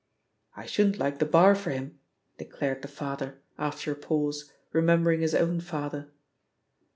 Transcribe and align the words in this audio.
1 0.55 0.65
shouldn't 0.65 0.97
like 0.97 1.19
the 1.19 1.27
Bar 1.27 1.53
for 1.53 1.69
him," 1.69 1.99
declared 2.39 2.81
the 2.81 2.87
father, 2.87 3.39
after 3.59 3.91
a 3.91 3.95
pause, 3.95 4.51
remembering 4.73 5.21
his 5.21 5.35
own 5.35 5.59
father. 5.59 6.09